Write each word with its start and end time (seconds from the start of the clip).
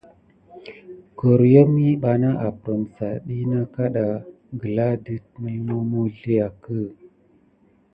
Goryom 1.17 1.69
miɓanà 1.75 2.29
aprisa 2.47 3.07
ɗi 3.25 3.37
nà 3.43 3.49
na 3.51 3.61
kaɗa 3.73 4.05
gəla 4.59 4.87
dət 5.05 5.25
məlməw 5.41 5.81
məwsliakə. 5.91 6.77